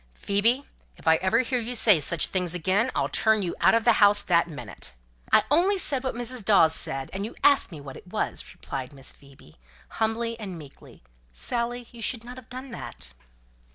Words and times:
"Phoebe, 0.15 0.63
if 0.97 1.07
ever 1.07 1.39
I 1.41 1.43
hear 1.43 1.59
you 1.59 1.75
say 1.75 1.99
such 1.99 2.25
things 2.25 2.55
again, 2.55 2.89
I'll 2.95 3.07
turn 3.07 3.43
you 3.43 3.55
out 3.61 3.75
of 3.75 3.83
the 3.83 3.93
house 4.01 4.23
that 4.23 4.47
minute." 4.47 4.93
"I 5.31 5.43
only 5.51 5.77
said 5.77 6.03
what 6.03 6.15
Mrs. 6.15 6.43
Dawes 6.43 6.73
said, 6.73 7.11
and 7.13 7.23
you 7.23 7.35
asked 7.43 7.71
me 7.71 7.79
what 7.79 7.95
it 7.95 8.07
was," 8.07 8.43
replied 8.51 8.93
Miss 8.93 9.11
Phoebe, 9.11 9.57
humbly 10.01 10.39
and 10.39 10.57
meekly. 10.57 11.03
"Dorothy, 11.47 11.87
you 11.91 12.01
should 12.01 12.23
not 12.23 12.37
have 12.37 12.49
done 12.49 12.71
that." 12.71 13.11